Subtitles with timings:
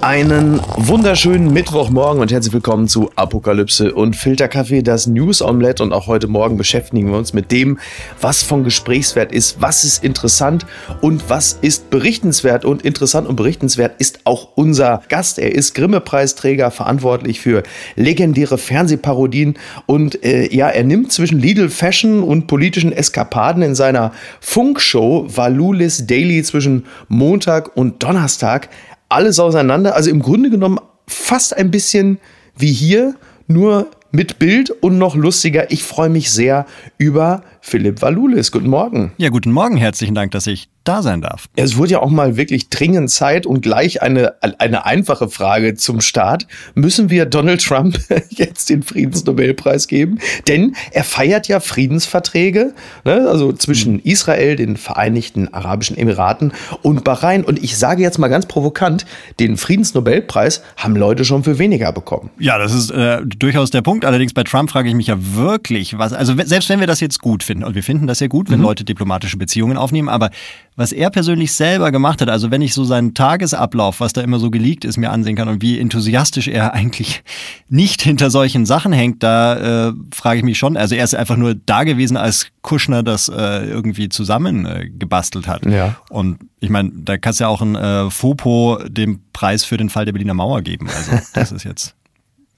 [0.00, 5.82] Einen wunderschönen Mittwochmorgen und herzlich willkommen zu Apokalypse und Filterkaffee, das News Omelette.
[5.82, 7.78] Und auch heute Morgen beschäftigen wir uns mit dem,
[8.20, 10.66] was von Gesprächswert ist, was ist interessant
[11.00, 12.64] und was ist berichtenswert.
[12.64, 15.38] Und interessant und berichtenswert ist auch unser Gast.
[15.38, 17.62] Er ist Grimme-Preisträger, verantwortlich für
[17.96, 19.54] legendäre Fernsehparodien.
[19.86, 26.06] Und äh, ja, er nimmt zwischen Lidl Fashion und politischen Eskapaden in seiner Funkshow Valulis
[26.06, 28.68] Daily zwischen Montag und Donnerstag
[29.14, 29.94] alles auseinander.
[29.94, 32.18] Also im Grunde genommen fast ein bisschen
[32.56, 33.14] wie hier,
[33.46, 35.70] nur mit Bild und noch lustiger.
[35.72, 36.66] Ich freue mich sehr
[36.98, 38.52] über Philipp Valulis.
[38.52, 39.12] Guten Morgen.
[39.16, 39.76] Ja, guten Morgen.
[39.76, 41.48] Herzlichen Dank, dass ich da sein darf.
[41.56, 46.00] Es wurde ja auch mal wirklich dringend Zeit und gleich eine, eine einfache Frage zum
[46.00, 46.46] Start.
[46.74, 47.98] Müssen wir Donald Trump
[48.30, 50.18] jetzt den Friedensnobelpreis geben?
[50.46, 53.26] Denn er feiert ja Friedensverträge, ne?
[53.28, 57.44] also zwischen Israel, den Vereinigten Arabischen Emiraten und Bahrain.
[57.44, 59.06] Und ich sage jetzt mal ganz provokant,
[59.40, 62.30] den Friedensnobelpreis haben Leute schon für weniger bekommen.
[62.38, 64.04] Ja, das ist äh, durchaus der Punkt.
[64.04, 67.20] Allerdings bei Trump frage ich mich ja wirklich, was, also selbst wenn wir das jetzt
[67.20, 68.64] gut finden, und wir finden das ja gut, wenn mhm.
[68.64, 70.30] Leute diplomatische Beziehungen aufnehmen, aber
[70.76, 74.38] was er persönlich selber gemacht hat, also wenn ich so seinen Tagesablauf, was da immer
[74.38, 77.22] so geleakt ist, mir ansehen kann und wie enthusiastisch er eigentlich
[77.68, 80.76] nicht hinter solchen Sachen hängt, da äh, frage ich mich schon.
[80.76, 85.46] Also er ist einfach nur da gewesen, als Kuschner das äh, irgendwie zusammen äh, gebastelt
[85.46, 85.64] hat.
[85.66, 85.96] Ja.
[86.10, 89.90] Und ich meine, da kannst du ja auch ein äh, Fopo dem Preis für den
[89.90, 90.88] Fall der Berliner Mauer geben.
[90.88, 91.94] Also das ist jetzt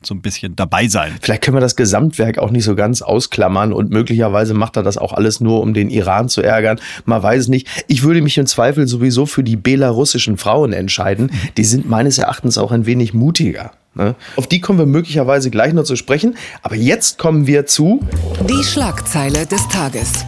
[0.07, 1.13] so ein bisschen dabei sein.
[1.21, 4.99] Vielleicht können wir das Gesamtwerk auch nicht so ganz ausklammern und möglicherweise macht er das
[4.99, 6.81] auch alles nur, um den Iran zu ärgern.
[7.05, 7.69] Man weiß es nicht.
[7.89, 11.31] Ich würde mich im Zweifel sowieso für die belarussischen Frauen entscheiden.
[11.57, 13.73] Die sind meines Erachtens auch ein wenig mutiger.
[13.95, 14.15] Ne?
[14.37, 16.37] Auf die kommen wir möglicherweise gleich noch zu sprechen.
[16.63, 18.01] Aber jetzt kommen wir zu
[18.49, 20.25] die Schlagzeile des Tages.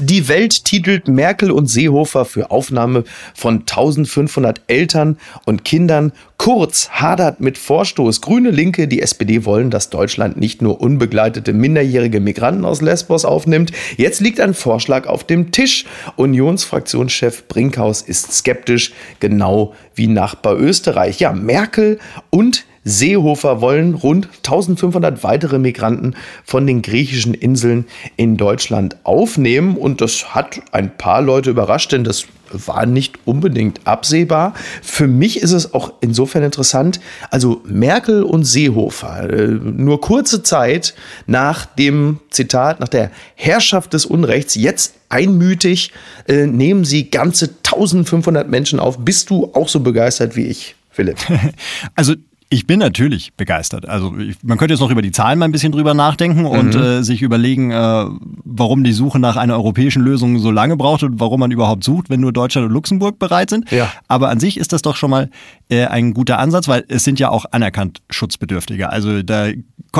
[0.00, 3.02] Die Welt titelt Merkel und Seehofer für Aufnahme
[3.34, 6.12] von 1500 Eltern und Kindern.
[6.36, 8.20] Kurz hadert mit Vorstoß.
[8.20, 13.72] Grüne Linke, die SPD wollen, dass Deutschland nicht nur unbegleitete minderjährige Migranten aus Lesbos aufnimmt.
[13.96, 15.84] Jetzt liegt ein Vorschlag auf dem Tisch.
[16.14, 21.18] Unionsfraktionschef Brinkhaus ist skeptisch, genau wie Nachbar Österreich.
[21.18, 21.98] Ja, Merkel
[22.30, 29.76] und Seehofer wollen rund 1500 weitere Migranten von den griechischen Inseln in Deutschland aufnehmen.
[29.76, 34.54] Und das hat ein paar Leute überrascht, denn das war nicht unbedingt absehbar.
[34.82, 36.98] Für mich ist es auch insofern interessant,
[37.30, 40.94] also Merkel und Seehofer, äh, nur kurze Zeit
[41.26, 45.92] nach dem Zitat, nach der Herrschaft des Unrechts, jetzt einmütig
[46.26, 48.98] äh, nehmen sie ganze 1500 Menschen auf.
[48.98, 50.74] Bist du auch so begeistert wie ich?
[50.90, 51.18] Philipp.
[51.94, 52.14] Also
[52.50, 53.86] ich bin natürlich begeistert.
[53.86, 56.74] Also ich, man könnte jetzt noch über die Zahlen mal ein bisschen drüber nachdenken und
[56.74, 56.80] mhm.
[56.80, 58.06] äh, sich überlegen, äh,
[58.44, 62.08] warum die Suche nach einer europäischen Lösung so lange braucht und warum man überhaupt sucht,
[62.08, 63.70] wenn nur Deutschland und Luxemburg bereit sind.
[63.70, 63.92] Ja.
[64.08, 65.28] Aber an sich ist das doch schon mal
[65.68, 68.88] äh, ein guter Ansatz, weil es sind ja auch anerkannt Schutzbedürftige.
[68.88, 69.48] Also da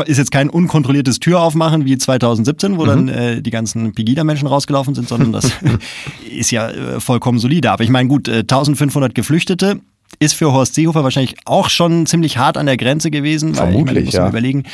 [0.06, 2.88] ist jetzt kein unkontrolliertes Türaufmachen wie 2017, wo mhm.
[2.88, 5.53] dann äh, die ganzen Pegida-Menschen rausgelaufen sind, sondern das
[6.30, 7.70] ist ja äh, vollkommen solide.
[7.70, 9.80] Aber ich meine, gut, 1500 äh, Geflüchtete
[10.19, 13.55] ist für Horst Seehofer wahrscheinlich auch schon ziemlich hart an der Grenze gewesen.
[13.55, 14.29] Vermutlich, weil ich meine, muss ja.
[14.29, 14.65] überlegen,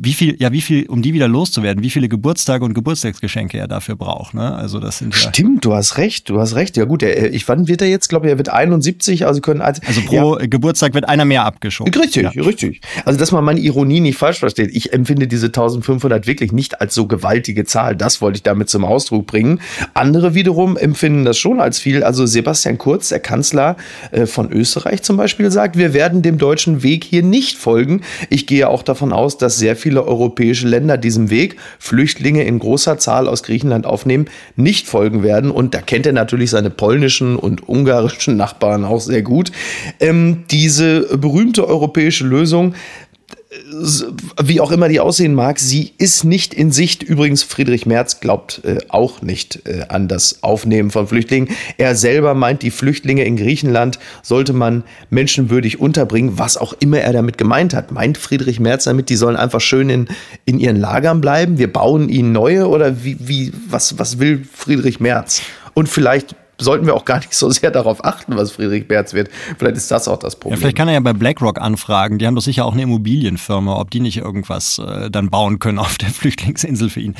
[0.00, 3.66] wie viel, ja, wie viel, um die wieder loszuwerden, wie viele Geburtstage und Geburtstagsgeschenke er
[3.66, 4.32] dafür braucht.
[4.32, 4.54] Ne?
[4.54, 6.76] Also das sind ja Stimmt, du hast recht, du hast recht.
[6.76, 8.08] Ja gut, er, ich, wann wird er jetzt?
[8.08, 10.46] Glaube ich, er wird 71, also können als, also pro ja.
[10.46, 11.92] Geburtstag wird einer mehr abgeschoben.
[11.92, 12.42] Richtig, ja.
[12.42, 12.80] richtig.
[13.04, 14.70] Also dass man meine Ironie nicht falsch versteht.
[14.72, 17.96] Ich empfinde diese 1500 wirklich nicht als so gewaltige Zahl.
[17.96, 19.60] Das wollte ich damit zum Ausdruck bringen.
[19.94, 22.04] Andere wiederum empfinden das schon als viel.
[22.04, 23.76] Also Sebastian Kurz, der Kanzler
[24.12, 28.02] äh, von Österreich zum Beispiel, sagt, wir werden dem deutschen Weg hier nicht folgen.
[28.30, 32.58] Ich gehe auch davon aus, dass sehr viele viele europäische Länder diesem Weg, Flüchtlinge in
[32.58, 35.50] großer Zahl aus Griechenland aufnehmen, nicht folgen werden.
[35.50, 39.50] Und da kennt er natürlich seine polnischen und ungarischen Nachbarn auch sehr gut.
[39.98, 42.74] Ähm, diese berühmte europäische Lösung
[44.42, 47.02] wie auch immer die aussehen mag, sie ist nicht in Sicht.
[47.02, 51.48] Übrigens, Friedrich Merz glaubt äh, auch nicht äh, an das Aufnehmen von Flüchtlingen.
[51.78, 57.14] Er selber meint, die Flüchtlinge in Griechenland sollte man menschenwürdig unterbringen, was auch immer er
[57.14, 57.90] damit gemeint hat.
[57.90, 60.08] Meint Friedrich Merz damit, die sollen einfach schön in,
[60.44, 61.56] in ihren Lagern bleiben?
[61.56, 65.40] Wir bauen ihnen neue oder wie, wie, was, was will Friedrich Merz?
[65.72, 69.30] Und vielleicht sollten wir auch gar nicht so sehr darauf achten, was Friedrich Merz wird.
[69.58, 70.56] Vielleicht ist das auch das Problem.
[70.56, 72.18] Ja, vielleicht kann er ja bei BlackRock anfragen.
[72.18, 75.78] Die haben doch sicher auch eine Immobilienfirma, ob die nicht irgendwas äh, dann bauen können
[75.78, 77.14] auf der Flüchtlingsinsel für ihn.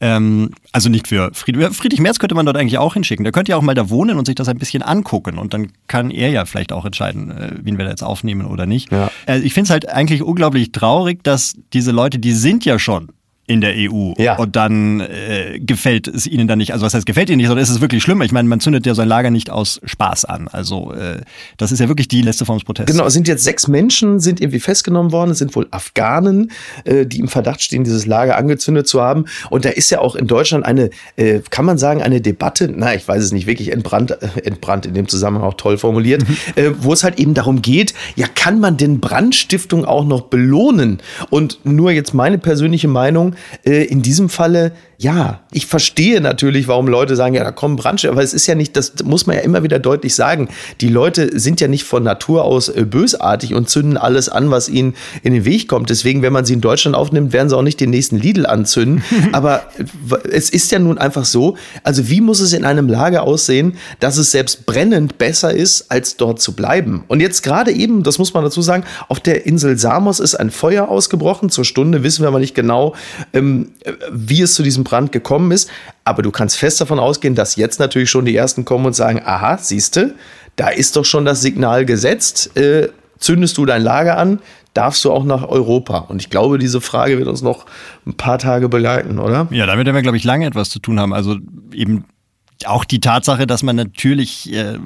[0.00, 3.24] Ähm, also nicht für Friedrich, Friedrich Merz könnte man dort eigentlich auch hinschicken.
[3.24, 5.38] Der könnte ja auch mal da wohnen und sich das ein bisschen angucken.
[5.38, 8.66] Und dann kann er ja vielleicht auch entscheiden, äh, wen wir da jetzt aufnehmen oder
[8.66, 8.92] nicht.
[8.92, 9.10] Ja.
[9.26, 13.08] Äh, ich finde es halt eigentlich unglaublich traurig, dass diese Leute, die sind ja schon
[13.46, 14.12] in der EU.
[14.18, 14.36] Ja.
[14.36, 16.72] Und dann äh, gefällt es ihnen dann nicht.
[16.72, 18.22] Also was heißt gefällt ihnen nicht, sondern ist es wirklich schlimm.
[18.22, 20.46] Ich meine, man zündet ja sein Lager nicht aus Spaß an.
[20.46, 21.20] Also äh,
[21.56, 22.92] das ist ja wirklich die letzte Form des Protests.
[22.92, 25.32] Genau, es sind jetzt sechs Menschen, sind irgendwie festgenommen worden.
[25.32, 26.52] Es sind wohl Afghanen,
[26.84, 29.24] äh, die im Verdacht stehen, dieses Lager angezündet zu haben.
[29.50, 32.94] Und da ist ja auch in Deutschland eine, äh, kann man sagen, eine Debatte, na,
[32.94, 36.36] ich weiß es nicht, wirklich entbrannt, äh, entbrannt in dem Zusammenhang auch toll formuliert, mhm.
[36.54, 41.00] äh, wo es halt eben darum geht, ja, kann man denn Brandstiftung auch noch belohnen?
[41.28, 43.31] Und nur jetzt meine persönliche Meinung,
[43.64, 48.12] äh, in diesem Falle, ja, ich verstehe natürlich, warum Leute sagen, ja, da kommen Brandstifter,
[48.12, 50.48] aber es ist ja nicht, das muss man ja immer wieder deutlich sagen.
[50.80, 54.68] Die Leute sind ja nicht von Natur aus äh, bösartig und zünden alles an, was
[54.68, 55.90] ihnen in den Weg kommt.
[55.90, 59.02] Deswegen, wenn man sie in Deutschland aufnimmt, werden sie auch nicht den nächsten Lidl anzünden.
[59.32, 59.62] aber
[60.30, 64.18] es ist ja nun einfach so, also wie muss es in einem Lager aussehen, dass
[64.18, 67.04] es selbst brennend besser ist, als dort zu bleiben?
[67.08, 70.50] Und jetzt gerade eben, das muss man dazu sagen, auf der Insel Samos ist ein
[70.50, 71.50] Feuer ausgebrochen.
[71.50, 72.94] Zur Stunde wissen wir aber nicht genau,
[73.32, 75.70] wie es zu diesem Brand gekommen ist.
[76.04, 79.22] Aber du kannst fest davon ausgehen, dass jetzt natürlich schon die Ersten kommen und sagen,
[79.24, 80.14] aha, siehste,
[80.56, 82.56] da ist doch schon das Signal gesetzt.
[82.56, 82.88] Äh,
[83.18, 84.40] zündest du dein Lager an,
[84.74, 85.98] darfst du auch nach Europa?
[85.98, 87.66] Und ich glaube, diese Frage wird uns noch
[88.06, 89.48] ein paar Tage begleiten, oder?
[89.50, 91.12] Ja, damit werden wir, glaube ich, lange etwas zu tun haben.
[91.12, 91.36] Also
[91.72, 92.04] eben
[92.64, 94.78] auch die Tatsache, dass man natürlich äh,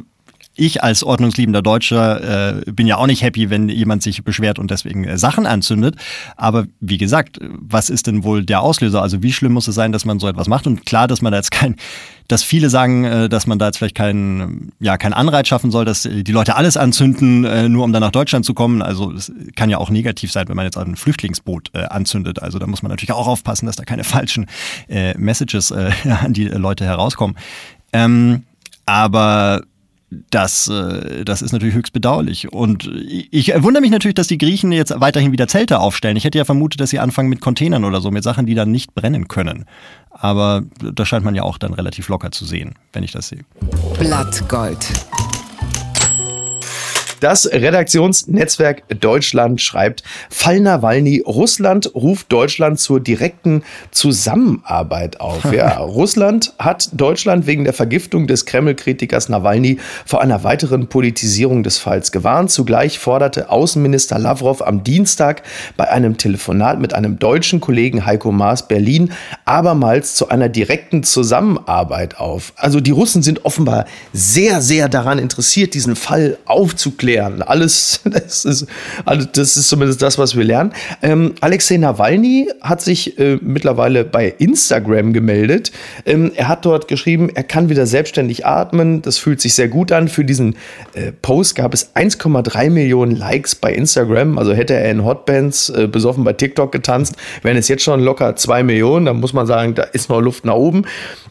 [0.56, 4.70] ich als ordnungsliebender Deutscher äh, bin ja auch nicht happy, wenn jemand sich beschwert und
[4.70, 5.97] deswegen äh, Sachen anzündet.
[6.37, 9.03] Aber wie gesagt, was ist denn wohl der Auslöser?
[9.03, 10.67] Also wie schlimm muss es sein, dass man so etwas macht?
[10.67, 11.76] Und klar, dass man da jetzt kein,
[12.29, 15.85] dass viele sagen, äh, dass man da jetzt vielleicht keinen, ja, keinen Anreiz schaffen soll,
[15.85, 18.81] dass die Leute alles anzünden, äh, nur um dann nach Deutschland zu kommen.
[18.81, 22.43] Also es kann ja auch negativ sein, wenn man jetzt ein Flüchtlingsboot äh, anzündet.
[22.43, 24.47] Also da muss man natürlich auch aufpassen, dass da keine falschen
[24.88, 25.91] äh, Messages äh,
[26.25, 27.37] an die Leute herauskommen.
[27.93, 28.44] Ähm,
[28.87, 29.62] aber
[30.31, 32.53] das, äh, das ist natürlich höchst bedauerlich.
[32.53, 32.91] Und
[33.31, 36.17] ich wundere mich natürlich, dass die Griechen jetzt weiterhin wieder Zelte aufstellen.
[36.17, 38.71] Ich hätte ja vermutet, dass sie anfangen mit Containern oder so, mit Sachen, die dann
[38.71, 39.65] nicht brennen können.
[40.11, 43.45] Aber das scheint man ja auch dann relativ locker zu sehen, wenn ich das sehe.
[43.99, 44.87] Blattgold.
[47.21, 55.45] Das Redaktionsnetzwerk Deutschland schreibt, Fall Nawalny, Russland ruft Deutschland zur direkten Zusammenarbeit auf.
[55.57, 61.79] Ja, Russland hat Deutschland wegen der Vergiftung des Kreml-Kritikers Nawalny vor einer weiteren Politisierung des
[61.79, 62.51] Falls gewarnt.
[62.51, 65.43] Zugleich forderte Außenminister Lavrov am Dienstag
[65.79, 69.12] bei einem Telefonat mit einem deutschen Kollegen Heiko Maas Berlin
[69.47, 72.53] abermals zu einer direkten Zusammenarbeit auf.
[72.57, 77.41] Also die Russen sind offenbar sehr, sehr daran interessiert, diesen Fall aufzuklären klären.
[77.43, 78.67] Alles, das ist,
[79.05, 80.73] also das ist zumindest das, was wir lernen.
[81.03, 85.70] Ähm, Alexei Nawalny hat sich äh, mittlerweile bei Instagram gemeldet.
[86.05, 89.03] Ähm, er hat dort geschrieben, er kann wieder selbstständig atmen.
[89.03, 90.08] Das fühlt sich sehr gut an.
[90.08, 90.56] Für diesen
[90.94, 94.37] äh, Post gab es 1,3 Millionen Likes bei Instagram.
[94.37, 98.35] Also hätte er in Hotbands äh, besoffen bei TikTok getanzt, wären es jetzt schon locker
[98.35, 99.06] 2 Millionen.
[99.06, 100.87] Da muss man sagen, da ist noch Luft nach oben.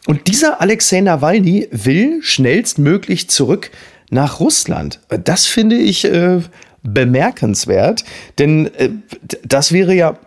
[0.06, 3.70] Und dieser Alexei Nawalny will schnellstmöglich zurück
[4.10, 5.00] nach Russland.
[5.24, 6.40] Das finde ich äh,
[6.82, 8.04] bemerkenswert,
[8.38, 8.90] denn äh,
[9.44, 10.18] das wäre ja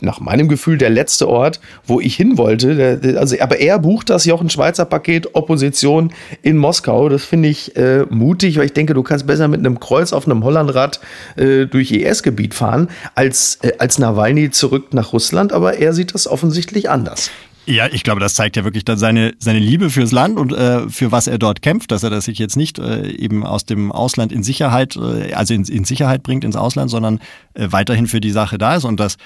[0.00, 3.00] nach meinem Gefühl der letzte Ort, wo ich hin wollte.
[3.18, 6.12] Also, aber er bucht das Jochen Schweizer Paket Opposition
[6.42, 7.08] in Moskau.
[7.08, 10.26] Das finde ich äh, mutig, weil ich denke, du kannst besser mit einem Kreuz auf
[10.26, 11.00] einem Hollandrad
[11.36, 15.52] äh, durch ES-Gebiet fahren, als, äh, als Nawalny zurück nach Russland.
[15.52, 17.30] Aber er sieht das offensichtlich anders.
[17.66, 20.88] Ja, ich glaube, das zeigt ja wirklich dann seine, seine Liebe fürs Land und äh,
[20.90, 23.90] für was er dort kämpft, dass er das sich jetzt nicht äh, eben aus dem
[23.90, 27.20] Ausland in Sicherheit, äh, also in, in Sicherheit bringt ins Ausland, sondern
[27.54, 28.84] äh, weiterhin für die Sache da ist.
[28.84, 29.16] Und das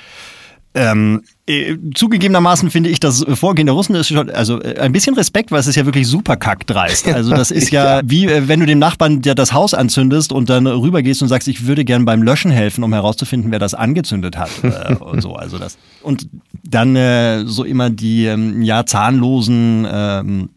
[0.78, 5.14] ähm, äh, zugegebenermaßen finde ich das Vorgehen der Russen ist schon, also äh, ein bisschen
[5.14, 7.06] Respekt, weil es ist ja wirklich super kackdreist.
[7.18, 8.02] Also das ist ja, ja.
[8.04, 11.48] wie äh, wenn du dem Nachbarn ja das Haus anzündest und dann rübergehst und sagst,
[11.48, 14.50] ich würde gern beim Löschen helfen, um herauszufinden, wer das angezündet hat
[15.00, 15.34] und so.
[15.34, 16.28] Also das und
[16.62, 20.50] dann so immer die ähm, ja zahnlosen ähm,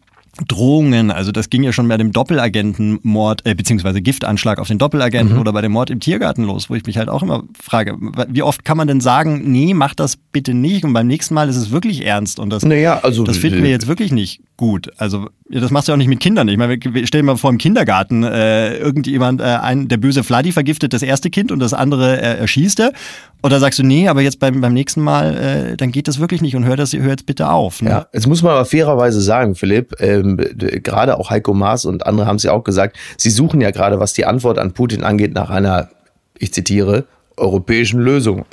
[0.48, 5.34] Drohungen, also das ging ja schon bei dem Doppelagentenmord, äh, beziehungsweise Giftanschlag auf den Doppelagenten
[5.34, 5.40] mhm.
[5.40, 7.98] oder bei dem Mord im Tiergarten los, wo ich mich halt auch immer frage,
[8.28, 11.50] wie oft kann man denn sagen, nee, mach das bitte nicht und beim nächsten Mal
[11.50, 14.90] ist es wirklich ernst und das, naja, also, das finden wir jetzt wirklich nicht gut.
[14.96, 16.48] Also das machst du auch nicht mit Kindern.
[16.48, 20.52] Ich meine, stell dir mal vor, im Kindergarten äh, irgendjemand, äh, ein, der böse Fladdy
[20.52, 22.92] vergiftet das erste Kind und das andere äh, erschießt er.
[23.42, 25.36] Oder sagst du, nee, aber jetzt beim, beim nächsten Mal,
[25.72, 27.82] äh, dann geht das wirklich nicht und hör, das, hör jetzt bitte auf.
[27.82, 27.90] Ne?
[27.90, 30.36] Ja, jetzt muss man aber fairerweise sagen, Philipp, ähm,
[30.82, 34.00] gerade auch Heiko Maas und andere haben es ja auch gesagt, sie suchen ja gerade,
[34.00, 35.88] was die Antwort an Putin angeht, nach einer,
[36.38, 38.44] ich zitiere, europäischen Lösung.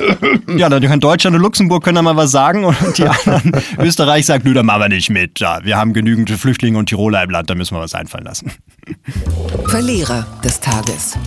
[0.55, 4.25] Ja, dann können Deutschland und Luxemburg können da mal was sagen und die anderen, Österreich
[4.25, 5.39] sagt, nö, da machen wir nicht mit.
[5.39, 8.51] Ja, wir haben genügend Flüchtlinge und Tiroler im Land, da müssen wir was einfallen lassen.
[9.65, 11.17] Verlierer des Tages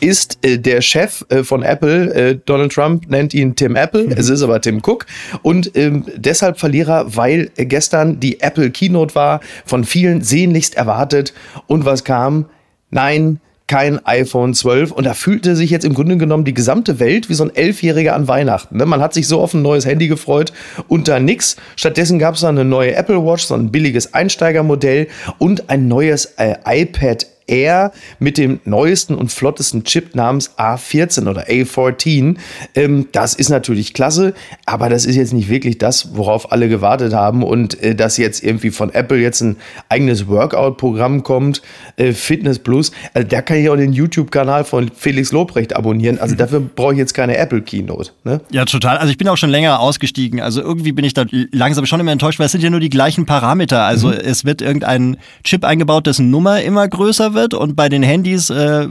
[0.00, 4.12] ist äh, der Chef äh, von Apple, äh, Donald Trump nennt ihn Tim Apple, mhm.
[4.12, 5.06] es ist aber Tim Cook
[5.42, 11.34] und ähm, deshalb Verlierer, weil gestern die Apple Keynote war, von vielen sehnlichst erwartet
[11.66, 12.46] und was kam?
[12.90, 13.40] Nein,
[13.70, 17.34] kein iPhone 12 und da fühlte sich jetzt im Grunde genommen die gesamte Welt wie
[17.34, 18.76] so ein Elfjähriger an Weihnachten.
[18.76, 18.84] Ne?
[18.84, 20.52] Man hat sich so auf ein neues Handy gefreut
[20.88, 21.54] und da nix.
[21.76, 25.06] Stattdessen gab es dann eine neue Apple Watch, so ein billiges Einsteigermodell
[25.38, 31.48] und ein neues äh, iPad Air mit dem neuesten und flottesten Chip namens A14 oder
[31.48, 32.36] A14.
[32.74, 34.34] Ähm, das ist natürlich klasse,
[34.66, 38.42] aber das ist jetzt nicht wirklich das, worauf alle gewartet haben und äh, dass jetzt
[38.42, 39.56] irgendwie von Apple jetzt ein
[39.88, 41.62] eigenes Workout-Programm kommt,
[41.96, 42.92] äh, Fitness Plus.
[43.14, 46.18] Also da kann ich auch den YouTube-Kanal von Felix Lobrecht abonnieren.
[46.18, 48.12] Also dafür brauche ich jetzt keine Apple Keynote.
[48.24, 48.40] Ne?
[48.50, 48.98] Ja, total.
[48.98, 50.40] Also ich bin auch schon länger ausgestiegen.
[50.40, 52.90] Also irgendwie bin ich da langsam schon immer enttäuscht, weil es sind ja nur die
[52.90, 53.82] gleichen Parameter.
[53.82, 54.14] Also mhm.
[54.14, 58.50] es wird irgendein Chip eingebaut, dessen Nummer immer größer wird wird und bei den Handys
[58.50, 58.86] äh,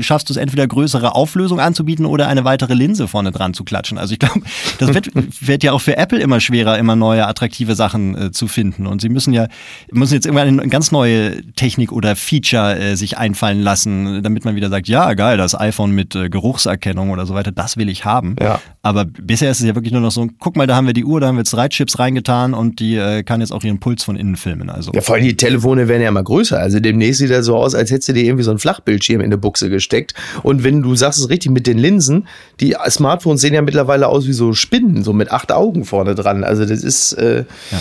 [0.00, 3.98] schaffst du es entweder größere Auflösung anzubieten oder eine weitere Linse vorne dran zu klatschen.
[3.98, 4.40] Also ich glaube,
[4.78, 8.48] das wird, wird ja auch für Apple immer schwerer, immer neue attraktive Sachen äh, zu
[8.48, 8.86] finden.
[8.86, 9.46] Und sie müssen ja
[9.90, 14.56] müssen jetzt irgendwann eine ganz neue Technik oder Feature äh, sich einfallen lassen, damit man
[14.56, 18.04] wieder sagt, ja geil, das iPhone mit äh, Geruchserkennung oder so weiter, das will ich
[18.04, 18.36] haben.
[18.40, 18.60] Ja.
[18.82, 21.04] Aber bisher ist es ja wirklich nur noch so, guck mal, da haben wir die
[21.04, 23.78] Uhr, da haben wir jetzt drei Chips reingetan und die äh, kann jetzt auch ihren
[23.78, 24.70] Puls von innen filmen.
[24.70, 24.90] Also.
[24.92, 26.58] Ja, vor allem die Telefone werden ja immer größer.
[26.58, 29.26] Also demnächst sieht er so aus, als hättest du dir irgendwie so einen Flachbildschirm in
[29.26, 30.14] eine Buchse gesteckt.
[30.42, 32.26] Und wenn du sagst es richtig mit den Linsen,
[32.60, 36.44] die Smartphones sehen ja mittlerweile aus wie so Spinnen, so mit acht Augen vorne dran.
[36.44, 37.12] Also das ist.
[37.12, 37.78] Äh, ja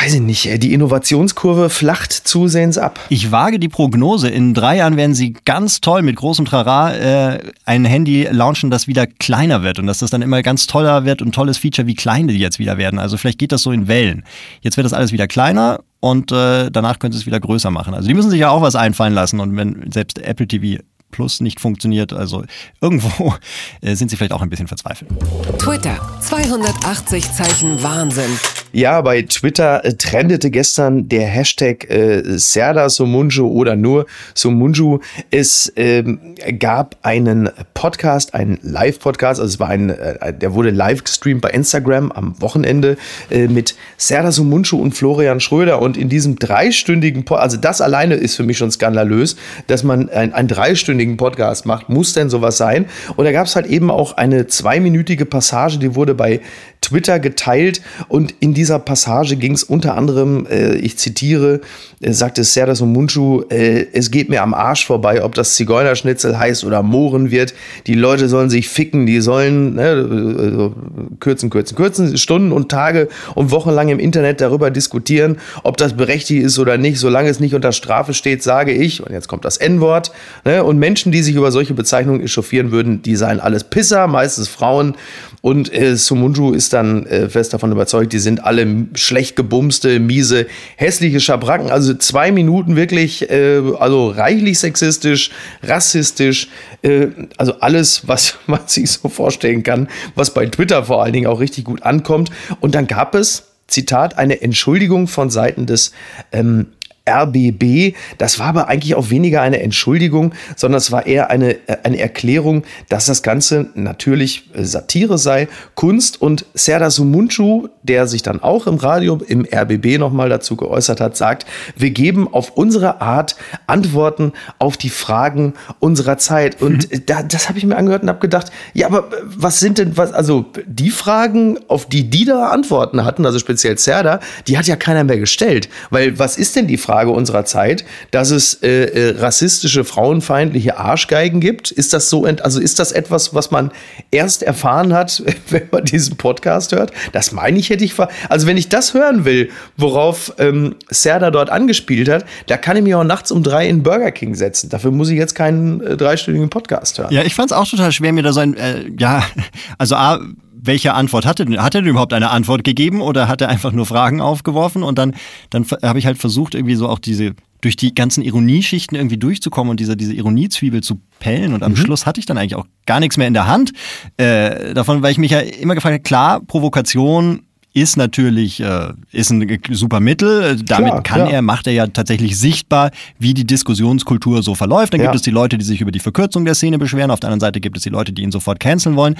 [0.00, 2.98] weiß ich nicht, die Innovationskurve flacht zusehends ab.
[3.08, 7.52] Ich wage die Prognose, in drei Jahren werden sie ganz toll mit großem Trara äh,
[7.66, 11.20] ein Handy launchen, das wieder kleiner wird und dass das dann immer ganz toller wird
[11.20, 12.98] und tolles Feature, wie klein die jetzt wieder werden.
[12.98, 14.24] Also vielleicht geht das so in Wellen.
[14.62, 17.92] Jetzt wird das alles wieder kleiner und äh, danach können sie es wieder größer machen.
[17.92, 21.40] Also die müssen sich ja auch was einfallen lassen und wenn selbst Apple TV Plus
[21.40, 22.12] nicht funktioniert.
[22.12, 22.44] Also
[22.80, 23.34] irgendwo
[23.80, 25.10] äh, sind sie vielleicht auch ein bisschen verzweifelt.
[25.58, 28.30] Twitter, 280 Zeichen Wahnsinn.
[28.72, 35.00] Ja, bei Twitter äh, trendete gestern der Hashtag äh, Serda Somunju oder nur Somunju.
[35.32, 36.20] Es ähm,
[36.60, 41.50] gab einen Podcast, einen Live-Podcast, also es war ein, äh, der wurde live gestreamt bei
[41.50, 42.96] Instagram am Wochenende
[43.28, 48.14] äh, mit Serda Somunju und Florian Schröder und in diesem dreistündigen, Podcast, also das alleine
[48.14, 49.34] ist für mich schon skandalös,
[49.66, 52.86] dass man ein, ein dreistündigen Podcast macht, muss denn sowas sein?
[53.16, 56.40] Und da gab es halt eben auch eine zweiminütige Passage, die wurde bei
[56.80, 61.62] Twitter geteilt und in dieser Passage ging es unter anderem, äh, ich zitiere,
[62.02, 66.64] sagte Serdas und Munchu, äh, es geht mir am Arsch vorbei, ob das Zigeunerschnitzel heißt
[66.64, 67.52] oder Mohren wird.
[67.86, 70.74] Die Leute sollen sich ficken, die sollen ne, also
[71.20, 75.94] kürzen, kürzen, kürzen, Stunden und Tage und Wochen lang im Internet darüber diskutieren, ob das
[75.94, 76.98] berechtigt ist oder nicht.
[76.98, 80.10] Solange es nicht unter Strafe steht, sage ich, und jetzt kommt das N-Wort,
[80.46, 84.48] ne, und Menschen, die sich über solche Bezeichnungen echauffieren würden, die seien alles Pisser, meistens
[84.48, 84.94] Frauen.
[85.42, 90.46] Und äh, Sumunju ist dann äh, fest davon überzeugt, die sind alle schlecht gebumste, miese,
[90.76, 91.70] hässliche Schabracken.
[91.70, 95.30] Also zwei Minuten wirklich, äh, also reichlich sexistisch,
[95.62, 96.48] rassistisch,
[96.82, 101.26] äh, also alles, was man sich so vorstellen kann, was bei Twitter vor allen Dingen
[101.26, 102.30] auch richtig gut ankommt.
[102.60, 105.92] Und dann gab es, Zitat, eine Entschuldigung von Seiten des
[106.32, 106.66] ähm,
[107.10, 107.94] RBB.
[108.18, 111.98] Das war aber eigentlich auch weniger eine Entschuldigung, sondern es war eher eine, äh, eine
[111.98, 118.42] Erklärung, dass das Ganze natürlich äh, Satire sei, Kunst und Serdar Sumunchu, der sich dann
[118.42, 123.36] auch im Radio, im RBB nochmal dazu geäußert hat, sagt, wir geben auf unsere Art
[123.66, 126.60] Antworten auf die Fragen unserer Zeit.
[126.62, 127.02] Und mhm.
[127.06, 130.12] da, das habe ich mir angehört und habe gedacht, ja, aber was sind denn, was,
[130.12, 134.76] also die Fragen, auf die die da Antworten hatten, also speziell Serdar, die hat ja
[134.76, 135.68] keiner mehr gestellt.
[135.90, 136.99] Weil was ist denn die Frage?
[137.00, 141.70] Frage unserer Zeit, dass es äh, äh, rassistische, frauenfeindliche Arschgeigen gibt.
[141.70, 143.70] Ist das so, also ist das etwas, was man
[144.10, 146.92] erst erfahren hat, wenn man diesen Podcast hört?
[147.12, 147.94] Das meine ich, hätte ich.
[148.28, 152.82] Also, wenn ich das hören will, worauf ähm, Serda dort angespielt hat, da kann ich
[152.82, 154.68] mich auch nachts um drei in Burger King setzen.
[154.68, 157.14] Dafür muss ich jetzt keinen äh, dreistündigen Podcast hören.
[157.14, 159.22] Ja, ich fand es auch total schwer, mir da so ein, äh, ja,
[159.78, 160.20] also A,
[160.62, 163.86] welche Antwort hatte hat er denn überhaupt eine Antwort gegeben oder hat er einfach nur
[163.86, 165.14] Fragen aufgeworfen und dann
[165.50, 169.70] dann habe ich halt versucht irgendwie so auch diese durch die ganzen Ironieschichten irgendwie durchzukommen
[169.70, 171.52] und diese, diese Ironiezwiebel zu pellen.
[171.52, 171.76] Und am mhm.
[171.76, 173.72] Schluss hatte ich dann eigentlich auch gar nichts mehr in der Hand.
[174.16, 179.30] Äh, davon, weil ich mich ja immer gefragt habe, klar, Provokation ist natürlich äh, ist
[179.30, 180.56] ein super Mittel.
[180.64, 181.26] Damit Klar, kann ja.
[181.28, 184.92] er, macht er ja tatsächlich sichtbar, wie die Diskussionskultur so verläuft.
[184.92, 185.06] Dann ja.
[185.06, 187.10] gibt es die Leute, die sich über die Verkürzung der Szene beschweren.
[187.10, 189.16] Auf der anderen Seite gibt es die Leute, die ihn sofort canceln wollen.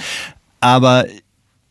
[0.59, 1.05] Aber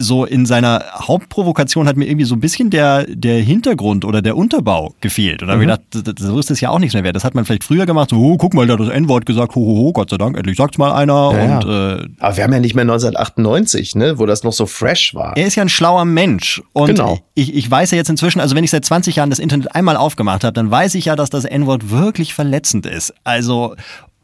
[0.01, 4.37] so in seiner Hauptprovokation hat mir irgendwie so ein bisschen der, der Hintergrund oder der
[4.37, 5.43] Unterbau gefehlt.
[5.43, 5.69] Und da mhm.
[5.69, 7.15] habe ich gedacht, so ist das ja auch nichts mehr wert.
[7.15, 9.55] Das hat man vielleicht früher gemacht, so, oh, guck mal, da hat das N-Wort gesagt,
[9.55, 11.13] ho, ho, ho, Gott sei Dank, endlich sagt's mal einer.
[11.13, 14.65] Ja, und, äh, Aber wir haben ja nicht mehr 1998, ne, wo das noch so
[14.65, 15.37] fresh war.
[15.37, 16.63] Er ist ja ein schlauer Mensch.
[16.73, 17.19] Und genau.
[17.35, 19.97] ich, ich weiß ja jetzt inzwischen, also wenn ich seit 20 Jahren das Internet einmal
[19.97, 23.13] aufgemacht habe, dann weiß ich ja, dass das N-Wort wirklich verletzend ist.
[23.23, 23.77] Also,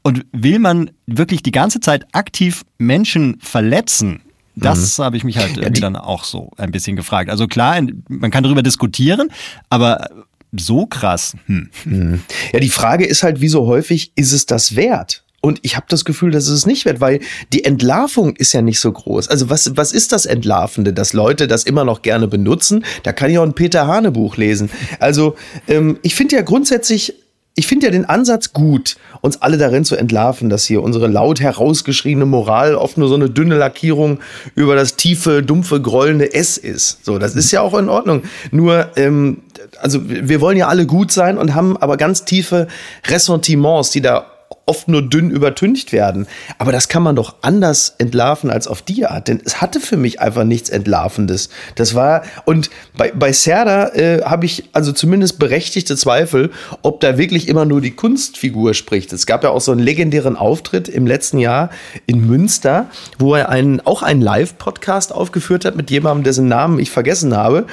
[0.03, 4.23] und will man wirklich die ganze Zeit aktiv Menschen verletzen,
[4.57, 5.05] das mhm.
[5.05, 7.31] habe ich mich halt irgendwie dann auch so ein bisschen gefragt.
[7.31, 9.29] Also klar, man kann darüber diskutieren,
[9.69, 10.09] aber
[10.53, 11.37] so krass.
[11.47, 11.71] Hm.
[11.85, 12.23] Mhm.
[12.53, 15.23] Ja, die Frage ist halt, wie so häufig ist es das wert?
[15.43, 17.21] Und ich habe das Gefühl, dass es nicht wert, weil
[17.53, 19.29] die Entlarvung ist ja nicht so groß.
[19.29, 22.85] Also was, was ist das Entlarvende, dass Leute das immer noch gerne benutzen?
[23.05, 24.71] Da kann ich auch ein Peter Hane Buch lesen.
[24.99, 25.37] Also
[25.69, 27.15] ähm, ich finde ja grundsätzlich
[27.59, 31.41] ich finde ja den Ansatz gut, uns alle darin zu entlarven, dass hier unsere laut
[31.41, 34.21] herausgeschriebene Moral oft nur so eine dünne Lackierung
[34.55, 37.03] über das tiefe, dumpfe, grollende S ist.
[37.05, 38.25] So, das ist ja auch in Ordnung.
[38.51, 39.39] Nur, ähm,
[39.81, 42.69] also wir wollen ja alle gut sein und haben aber ganz tiefe
[43.09, 44.27] Ressentiments, die da
[44.67, 46.27] oft nur dünn übertüncht werden.
[46.59, 49.97] Aber das kann man doch anders entlarven als auf die Art, denn es hatte für
[49.97, 51.51] mich einfach nichts Entlarvendes.
[51.77, 56.51] Das war, und bei, bei Serda äh, habe ich also zumindest berechtigte Zweifel,
[56.83, 59.13] ob da wirklich immer nur die Kunstfigur spricht.
[59.13, 61.71] Es gab ja auch so einen legendären Auftritt im letzten Jahr
[62.07, 66.91] in Münster, wo er einen, auch einen Live-Podcast aufgeführt hat mit jemandem, dessen Namen ich
[66.91, 67.67] vergessen habe.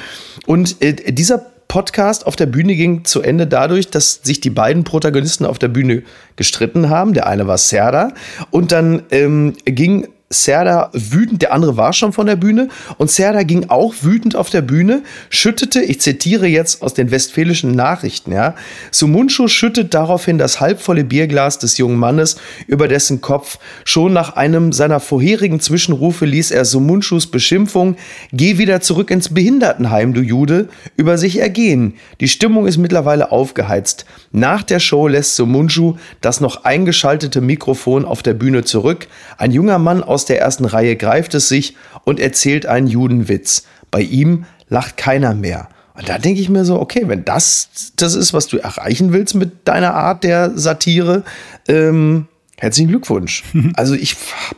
[0.46, 4.84] Und äh, dieser Podcast auf der Bühne ging zu Ende dadurch, dass sich die beiden
[4.84, 6.04] Protagonisten auf der Bühne
[6.36, 7.16] gestritten haben.
[7.16, 8.14] Der eine war Serda
[8.52, 13.44] und dann ähm, ging Serda wütend, der andere war schon von der Bühne und Serda
[13.44, 18.56] ging auch wütend auf der Bühne, schüttete, ich zitiere jetzt aus den westfälischen Nachrichten, ja,
[18.92, 22.38] Sumunchu schüttet daraufhin das halbvolle Bierglas des jungen Mannes
[22.68, 23.60] über dessen Kopf.
[23.86, 27.96] Schon nach einem seiner vorherigen Zwischenrufe ließ er Sumunchus Beschimpfung,
[28.32, 31.96] geh wieder zurück ins Behindertenheim, du Jude, über sich ergehen.
[32.20, 34.06] Die Stimmung ist mittlerweile aufgeheizt.
[34.32, 39.08] Nach der Show lässt Sumunchu das noch eingeschaltete Mikrofon auf der Bühne zurück.
[39.38, 41.76] Ein junger Mann aus aus der ersten Reihe greift es sich
[42.06, 43.66] und erzählt einen Judenwitz.
[43.92, 45.68] Bei ihm lacht keiner mehr.
[45.96, 49.36] Und da denke ich mir so, okay, wenn das das ist, was du erreichen willst
[49.36, 51.24] mit deiner Art der Satire,
[51.68, 53.44] ähm, herzlichen Glückwunsch.
[53.76, 54.16] also ich,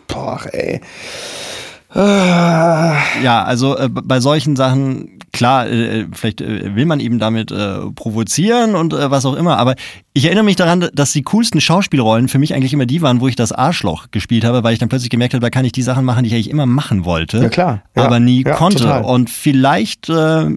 [0.07, 0.81] boah, ey.
[1.95, 7.79] Ja, also äh, bei solchen Sachen, klar, äh, vielleicht äh, will man eben damit äh,
[7.93, 9.75] provozieren und äh, was auch immer, aber
[10.13, 13.27] ich erinnere mich daran, dass die coolsten Schauspielrollen für mich eigentlich immer die waren, wo
[13.27, 15.81] ich das Arschloch gespielt habe, weil ich dann plötzlich gemerkt habe, da kann ich die
[15.81, 17.83] Sachen machen, die ich eigentlich immer machen wollte, ja, klar.
[17.95, 18.83] Ja, aber nie ja, konnte.
[18.83, 19.03] Total.
[19.03, 20.47] Und vielleicht äh,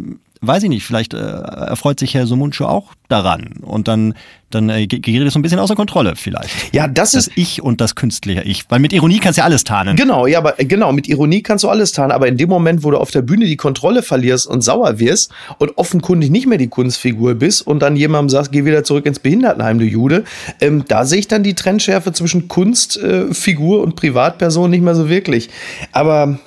[0.41, 4.15] weiß ich nicht, vielleicht äh, erfreut sich Herr Sumunchu auch daran und dann,
[4.51, 6.75] dann äh, gerät es so ein bisschen außer Kontrolle vielleicht.
[6.75, 9.45] Ja, das, das ist Ich und das künstliche Ich, weil mit Ironie kannst du ja
[9.47, 9.97] alles tarnen.
[9.97, 12.91] Genau, ja, aber genau, mit Ironie kannst du alles tarnen, aber in dem Moment, wo
[12.91, 16.69] du auf der Bühne die Kontrolle verlierst und sauer wirst und offenkundig nicht mehr die
[16.69, 20.25] Kunstfigur bist und dann jemandem sagst, geh wieder zurück ins Behindertenheim, du Jude,
[20.61, 25.09] ähm, da sehe ich dann die Trennschärfe zwischen Kunstfigur äh, und Privatperson nicht mehr so
[25.09, 25.49] wirklich.
[25.93, 26.39] Aber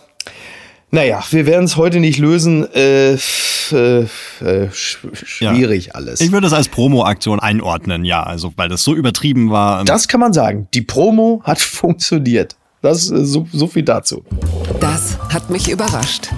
[0.91, 2.67] naja, wir werden es heute nicht lösen.
[2.73, 4.01] Äh, äh,
[4.41, 5.93] äh, schwierig ja.
[5.93, 6.19] alles.
[6.19, 9.85] Ich würde es als Promo-Aktion einordnen, ja, also weil das so übertrieben war.
[9.85, 10.67] Das kann man sagen.
[10.73, 12.55] Die Promo hat funktioniert.
[12.81, 14.23] Das ist so, so viel dazu.
[14.79, 16.29] Das hat mich überrascht.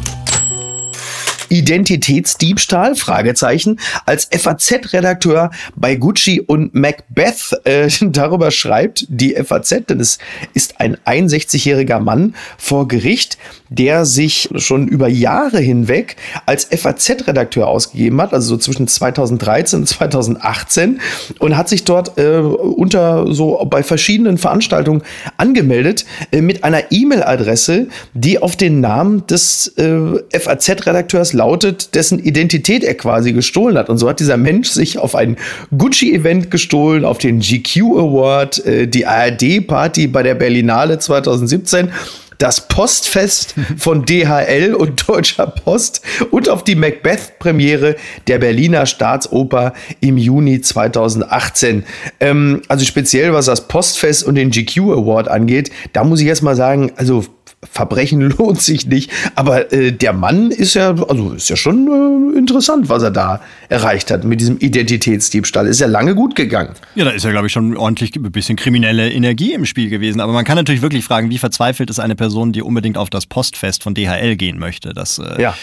[1.54, 2.96] Identitätsdiebstahl?
[2.96, 3.80] Fragezeichen.
[4.06, 10.18] Als FAZ-Redakteur bei Gucci und Macbeth äh, darüber schreibt die FAZ, denn es
[10.54, 13.38] ist ein 61-jähriger Mann vor Gericht,
[13.70, 19.88] der sich schon über Jahre hinweg als FAZ-Redakteur ausgegeben hat, also so zwischen 2013 und
[19.88, 21.00] 2018
[21.40, 25.04] und hat sich dort äh, unter so bei verschiedenen Veranstaltungen
[25.38, 32.84] angemeldet äh, mit einer E-Mail-Adresse, die auf den Namen des äh, FAZ-Redakteurs lautet, dessen Identität
[32.84, 33.90] er quasi gestohlen hat.
[33.90, 35.36] Und so hat dieser Mensch sich auf ein
[35.78, 41.90] Gucci-Event gestohlen, auf den GQ Award, äh, die ARD-Party bei der Berlinale 2017
[42.38, 46.02] das Postfest von DHL und Deutscher Post
[46.32, 47.96] und auf die Macbeth-Premiere
[48.28, 51.84] der Berliner Staatsoper im Juni 2018.
[52.20, 56.44] Ähm, also speziell was das Postfest und den GQ Award angeht, da muss ich erst
[56.44, 57.24] mal sagen, also
[57.72, 59.12] Verbrechen lohnt sich nicht.
[59.36, 63.42] Aber äh, der Mann ist ja, also ist ja schon äh, interessant, was er da
[63.70, 65.68] erreicht hat mit diesem Identitätsdiebstahl.
[65.68, 66.74] Ist ja lange gut gegangen.
[66.96, 70.20] Ja, da ist ja, glaube ich, schon ordentlich ein bisschen kriminelle Energie im Spiel gewesen.
[70.20, 73.26] Aber man kann natürlich wirklich fragen, wie verzweifelt ist eine Person, die unbedingt auf das
[73.26, 74.94] Postfest von DHL gehen möchte.
[74.94, 75.56] Das, äh, ja.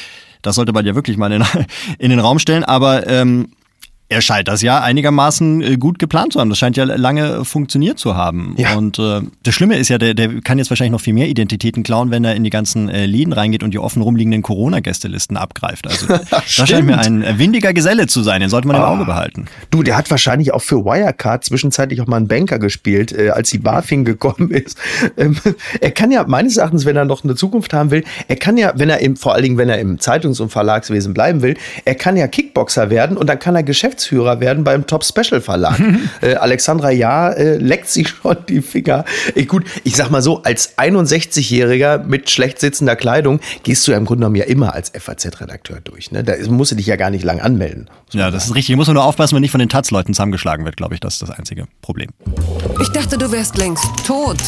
[0.43, 1.45] das sollte man ja wirklich mal in,
[1.99, 2.65] in den Raum stellen.
[2.65, 3.49] Aber ähm,
[4.11, 6.51] er scheint das ja einigermaßen äh, gut geplant zu haben.
[6.51, 8.55] Das scheint ja lange funktioniert zu haben.
[8.59, 8.75] Ja.
[8.75, 11.85] Und äh, das Schlimme ist ja, der, der kann jetzt wahrscheinlich noch viel mehr Identitäten
[11.85, 15.87] klauen, wenn er in die ganzen äh, Läden reingeht und die offen rumliegenden Corona-Gästelisten abgreift.
[15.87, 18.41] Also das scheint mir ein windiger Geselle zu sein.
[18.41, 18.89] Den sollte man im ah.
[18.89, 19.47] Auge behalten.
[19.71, 23.51] Du, der hat wahrscheinlich auch für Wirecard zwischenzeitlich auch mal einen Banker gespielt, äh, als
[23.51, 24.77] die BaFin gekommen ist.
[25.17, 25.37] Ähm,
[25.81, 28.73] er kann ja meines Erachtens, wenn er noch eine Zukunft haben will, er kann ja,
[28.75, 31.95] wenn er im, vor allen Dingen, wenn er im Zeitungs- und Verlagswesen bleiben will, er
[31.95, 35.79] kann ja Kickboxer werden und dann kann er Geschäfts Geschäftsführer werden beim Top Special Verlag.
[36.23, 39.05] äh, Alexandra Ja äh, leckt sich schon die Finger.
[39.35, 43.99] Ich, gut, ich sag mal so, als 61-Jähriger mit schlecht sitzender Kleidung gehst du ja
[43.99, 46.11] im Grunde genommen ja immer als FAZ-Redakteur durch.
[46.13, 46.25] Ne?
[46.25, 47.89] Da musst du dich ja gar nicht lang anmelden.
[48.13, 48.77] Ja, das ist richtig.
[48.77, 51.01] Muss man nur aufpassen, wenn nicht von den Taz-Leuten zusammengeschlagen wird, glaube ich.
[51.01, 52.11] Das ist das einzige Problem.
[52.81, 54.39] Ich dachte, du wärst längst tot.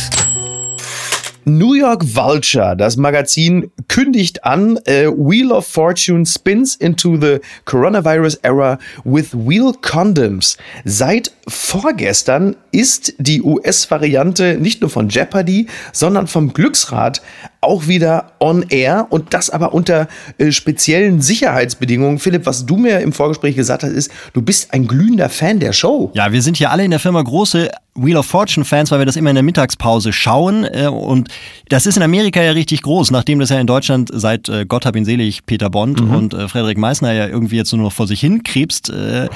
[1.44, 8.36] New York Vulture, das Magazin, kündigt an, äh, Wheel of Fortune spins into the coronavirus
[8.42, 10.56] era with wheel condoms.
[10.84, 17.22] Seit vorgestern ist die US-Variante nicht nur von Jeopardy, sondern vom Glücksrad
[17.60, 22.18] auch wieder on air und das aber unter äh, speziellen Sicherheitsbedingungen.
[22.18, 25.72] Philipp, was du mir im Vorgespräch gesagt hast, ist, du bist ein glühender Fan der
[25.72, 26.10] Show.
[26.14, 29.06] Ja, wir sind hier alle in der Firma große Wheel of Fortune Fans, weil wir
[29.06, 30.64] das immer in der Mittagspause schauen.
[30.64, 31.28] Äh, und
[31.68, 34.86] das ist in Amerika ja richtig groß, nachdem das ja in Deutschland seit äh, Gott
[34.86, 36.14] hab ihn selig Peter Bond mhm.
[36.14, 38.92] und äh, Frederik Meissner ja irgendwie jetzt nur noch vor sich hin krebst.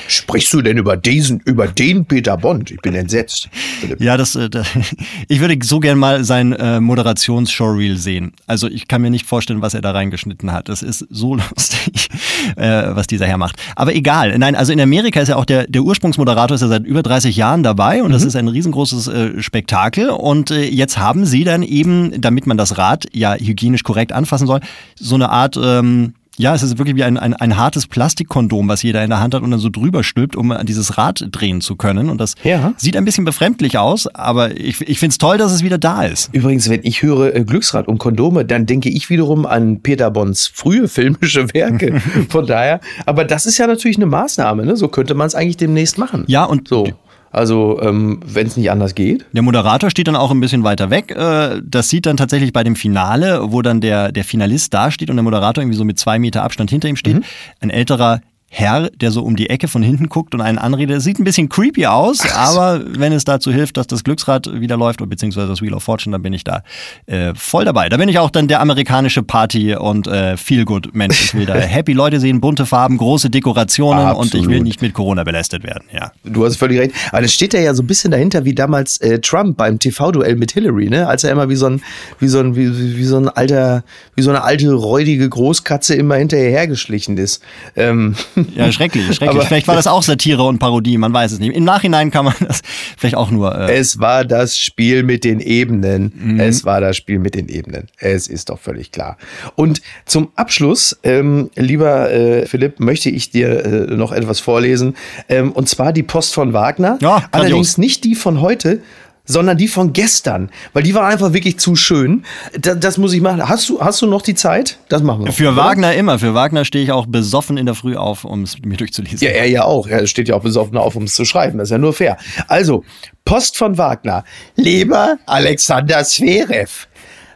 [0.09, 2.71] Sprichst du denn über diesen, über den Peter Bond?
[2.71, 3.49] Ich bin entsetzt.
[3.81, 4.01] Philipp.
[4.01, 4.66] Ja, das, das
[5.29, 8.33] ich würde so gern mal sein Moderations-Showreel sehen.
[8.47, 10.69] Also ich kann mir nicht vorstellen, was er da reingeschnitten hat.
[10.69, 12.09] Das ist so lustig,
[12.57, 13.57] äh, was dieser Herr macht.
[13.75, 14.38] Aber egal.
[14.38, 17.37] Nein, also in Amerika ist ja auch der, der Ursprungsmoderator ist ja seit über 30
[17.37, 18.12] Jahren dabei und mhm.
[18.12, 20.11] das ist ein riesengroßes äh, Spektakel.
[20.11, 24.46] Und äh, jetzt haben sie dann eben, damit man das Rad ja hygienisch korrekt anfassen
[24.46, 24.61] soll,
[24.99, 28.83] so eine Art ähm, ja, es ist wirklich wie ein, ein, ein hartes Plastikkondom, was
[28.83, 31.77] jeder in der Hand hat und dann so drüber stülpt, um dieses Rad drehen zu
[31.77, 32.11] können.
[32.11, 32.72] Und das ja.
[32.77, 36.05] sieht ein bisschen befremdlich aus, aber ich, ich finde es toll, dass es wieder da
[36.05, 36.31] ist.
[36.33, 40.46] Übrigens, wenn ich höre äh, Glücksrad und Kondome, dann denke ich wiederum an Peter Bons
[40.53, 42.01] frühe filmische Werke.
[42.29, 44.77] Von daher, aber das ist ja natürlich eine Maßnahme, ne?
[44.77, 46.25] So könnte man es eigentlich demnächst machen.
[46.27, 46.88] Ja, und so.
[47.37, 49.27] Also, ähm, wenn es nicht anders geht.
[49.33, 51.11] Der Moderator steht dann auch ein bisschen weiter weg.
[51.11, 55.16] Äh, das sieht dann tatsächlich bei dem Finale, wo dann der, der Finalist dasteht und
[55.16, 57.16] der Moderator irgendwie so mit zwei Meter Abstand hinter ihm steht.
[57.16, 57.25] Mhm.
[57.61, 58.22] Ein älterer
[58.59, 61.03] Herr, der so um die Ecke von hinten guckt und einen anredet.
[61.03, 65.07] Sieht ein bisschen creepy aus, aber wenn es dazu hilft, dass das Glücksrad wieder läuft,
[65.07, 66.62] beziehungsweise das Wheel of Fortune, dann bin ich da
[67.05, 67.90] äh, voll dabei.
[67.90, 71.21] Da bin ich auch dann der amerikanische Party- und äh, Feel-Good-Mensch.
[71.21, 74.35] Ich will da happy Leute sehen, bunte Farben, große Dekorationen Absolut.
[74.35, 75.85] und ich will nicht mit Corona belästet werden.
[75.92, 76.12] Ja.
[76.25, 76.95] Du hast völlig recht.
[77.12, 80.53] Aber das steht ja so ein bisschen dahinter, wie damals äh, Trump beim TV-Duell mit
[80.53, 81.07] Hillary, ne?
[81.07, 81.83] Als er immer wie so ein,
[82.21, 86.14] wie so ein, wie, wie so ein alter, wie so eine alte, räudige Großkatze immer
[86.14, 87.42] hinterher hergeschlichen ist.
[87.77, 88.14] Ähm.
[88.54, 89.30] Ja, schrecklich, schrecklich.
[89.30, 91.54] Aber vielleicht war das auch Satire und Parodie, man weiß es nicht.
[91.54, 92.62] Im Nachhinein kann man das
[92.96, 93.54] vielleicht auch nur.
[93.54, 96.12] Äh es war das Spiel mit den Ebenen.
[96.14, 96.40] Mhm.
[96.40, 97.88] Es war das Spiel mit den Ebenen.
[97.98, 99.16] Es ist doch völlig klar.
[99.54, 104.96] Und zum Abschluss, ähm, lieber äh, Philipp, möchte ich dir äh, noch etwas vorlesen.
[105.28, 106.98] Ähm, und zwar die Post von Wagner.
[107.00, 108.80] Ja, Allerdings nicht die von heute,
[109.27, 112.25] sondern die von gestern, weil die war einfach wirklich zu schön.
[112.59, 113.47] Das, das muss ich machen.
[113.47, 114.79] Hast du, hast du noch die Zeit?
[114.89, 115.33] Das machen wir.
[115.33, 115.57] Für oder?
[115.57, 116.19] Wagner immer.
[116.19, 119.19] Für Wagner stehe ich auch besoffen in der Früh auf, um es mir durchzulesen.
[119.21, 119.87] Ja, er ja auch.
[119.89, 121.59] Er steht ja auch besoffen auf, um es zu schreiben.
[121.59, 122.17] Das ist ja nur fair.
[122.49, 122.85] Also,
[123.25, 124.25] Post von Wagner.
[124.55, 126.87] Lieber Alexander Zverev.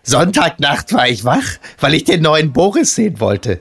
[0.02, 3.60] Sonntagnacht war ich wach, weil ich den neuen Boris sehen wollte.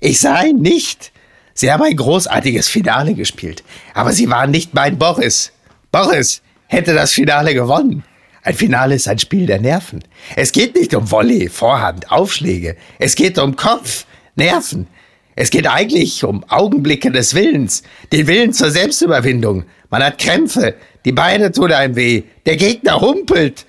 [0.00, 1.12] Ich sah ihn nicht.
[1.54, 3.64] Sie haben ein großartiges Finale gespielt.
[3.94, 5.52] Aber Sie waren nicht mein Boris.
[5.90, 8.04] Boris, hätte das Finale gewonnen.
[8.42, 10.04] Ein Finale ist ein Spiel der Nerven.
[10.36, 12.76] Es geht nicht um Volley, Vorhand, Aufschläge.
[12.98, 14.86] Es geht um Kopf, Nerven.
[15.34, 19.64] Es geht eigentlich um Augenblicke des Willens, den Willen zur Selbstüberwindung.
[19.90, 23.66] Man hat Krämpfe, die Beine tun einem weh, der Gegner humpelt.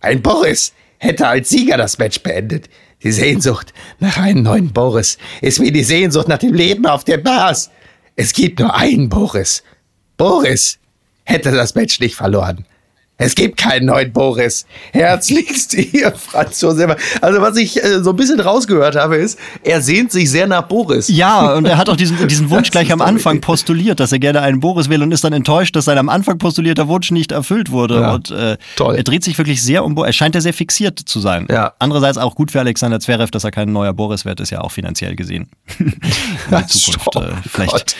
[0.00, 2.68] Ein Boris hätte als Sieger das Match beendet.
[3.02, 7.18] Die Sehnsucht nach einem neuen Boris ist wie die Sehnsucht nach dem Leben auf der
[7.18, 7.70] Bars.
[8.16, 9.62] Es gibt nur einen Boris.
[10.16, 10.78] Boris
[11.30, 12.64] hätte das Match nicht verloren.
[13.20, 14.64] Es gibt keinen neuen Boris.
[14.92, 17.18] Herzlichst ihr, Franz Josef.
[17.20, 20.62] Also was ich äh, so ein bisschen rausgehört habe, ist, er sehnt sich sehr nach
[20.62, 21.08] Boris.
[21.08, 24.40] Ja, und er hat auch diesen, diesen Wunsch gleich am Anfang postuliert, dass er gerne
[24.40, 27.70] einen Boris will und ist dann enttäuscht, dass sein am Anfang postulierter Wunsch nicht erfüllt
[27.70, 28.00] wurde.
[28.00, 28.96] Ja, und äh, toll.
[28.96, 30.08] er dreht sich wirklich sehr um Boris.
[30.08, 31.46] Er scheint ja sehr fixiert zu sein.
[31.50, 31.74] Ja.
[31.78, 34.72] Andererseits auch gut für Alexander Zverev, dass er kein neuer Boris wird, ist ja auch
[34.72, 35.50] finanziell gesehen.
[35.78, 35.92] In
[36.50, 37.96] der Zukunft äh, vielleicht Gott.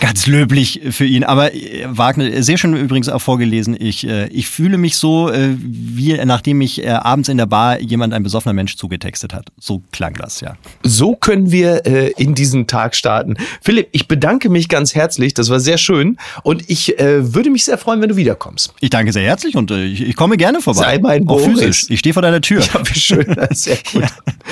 [0.00, 1.24] ganz löblich für ihn.
[1.24, 3.76] Aber äh, Wagner, sehr schön übrigens auch vorgelesen.
[3.76, 7.80] Ich, äh, ich fühle mich so, äh, wie nachdem mich äh, abends in der Bar
[7.80, 9.46] jemand, ein besoffener Mensch, zugetextet hat.
[9.58, 10.56] So klang das, ja.
[10.82, 13.36] So können wir äh, in diesen Tag starten.
[13.62, 15.32] Philipp, ich bedanke mich ganz herzlich.
[15.32, 16.18] Das war sehr schön.
[16.42, 18.74] Und ich äh, würde mich sehr freuen, wenn du wiederkommst.
[18.80, 20.80] Ich danke sehr herzlich und äh, ich, ich komme gerne vorbei.
[20.80, 21.46] Sei mein Auch Boris.
[21.46, 21.86] physisch.
[21.88, 22.60] Ich stehe vor deiner Tür.
[22.60, 23.34] Ja, wie schön.
[23.52, 24.04] Sehr gut.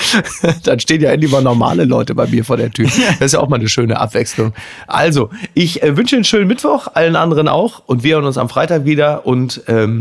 [0.64, 2.88] Dann stehen ja endlich mal normale Leute bei mir vor der Tür.
[3.18, 4.54] Das ist ja auch mal eine schöne Abwechslung.
[4.86, 7.82] Also, ich äh, wünsche einen schönen Mittwoch, allen anderen auch.
[7.84, 9.26] Und wir hören uns am Freitag wieder.
[9.26, 9.97] Und ähm,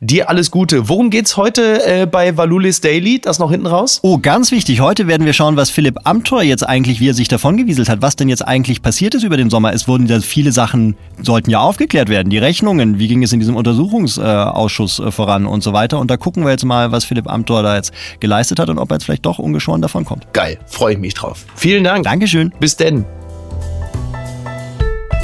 [0.00, 0.88] dir alles Gute.
[0.88, 3.20] Worum geht's heute äh, bei Valulis Daily?
[3.20, 4.00] Das noch hinten raus?
[4.02, 4.80] Oh, ganz wichtig.
[4.80, 8.16] Heute werden wir schauen, was Philipp Amthor jetzt eigentlich, wie er sich davongewieselt hat, was
[8.16, 9.72] denn jetzt eigentlich passiert ist über den Sommer.
[9.72, 12.30] Es wurden ja viele Sachen, sollten ja aufgeklärt werden.
[12.30, 15.98] Die Rechnungen, wie ging es in diesem Untersuchungsausschuss äh, voran und so weiter.
[15.98, 18.90] Und da gucken wir jetzt mal, was Philipp Amthor da jetzt geleistet hat und ob
[18.90, 20.32] er jetzt vielleicht doch ungeschoren davon kommt.
[20.32, 21.44] Geil, freue ich mich drauf.
[21.56, 22.04] Vielen Dank.
[22.04, 22.52] Dankeschön.
[22.60, 23.04] Bis denn.